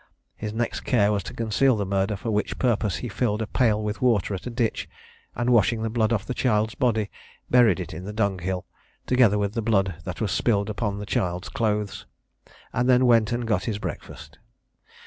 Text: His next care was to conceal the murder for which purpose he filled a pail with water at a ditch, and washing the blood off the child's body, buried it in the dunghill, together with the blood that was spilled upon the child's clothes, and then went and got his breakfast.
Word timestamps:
His 0.35 0.51
next 0.51 0.79
care 0.81 1.11
was 1.11 1.21
to 1.25 1.33
conceal 1.35 1.75
the 1.75 1.85
murder 1.85 2.15
for 2.15 2.31
which 2.31 2.57
purpose 2.57 2.95
he 3.05 3.07
filled 3.07 3.39
a 3.39 3.45
pail 3.45 3.83
with 3.83 4.01
water 4.01 4.33
at 4.33 4.47
a 4.47 4.49
ditch, 4.49 4.89
and 5.35 5.51
washing 5.51 5.83
the 5.83 5.91
blood 5.91 6.11
off 6.11 6.25
the 6.25 6.33
child's 6.33 6.73
body, 6.73 7.11
buried 7.51 7.79
it 7.79 7.93
in 7.93 8.03
the 8.05 8.11
dunghill, 8.11 8.65
together 9.05 9.37
with 9.37 9.53
the 9.53 9.61
blood 9.61 9.93
that 10.03 10.19
was 10.19 10.31
spilled 10.31 10.71
upon 10.71 10.97
the 10.97 11.05
child's 11.05 11.49
clothes, 11.49 12.07
and 12.73 12.89
then 12.89 13.05
went 13.05 13.31
and 13.31 13.45
got 13.45 13.65
his 13.65 13.77
breakfast. 13.77 14.39